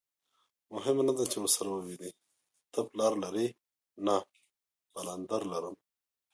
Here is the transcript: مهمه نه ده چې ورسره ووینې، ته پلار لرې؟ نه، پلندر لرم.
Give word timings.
مهمه 0.73 1.03
نه 1.07 1.13
ده 1.17 1.23
چې 1.31 1.37
ورسره 1.39 1.69
ووینې، 1.71 2.09
ته 2.73 2.79
پلار 2.89 3.13
لرې؟ 3.23 3.47
نه، 4.05 4.15
پلندر 4.93 5.41
لرم. 5.51 5.75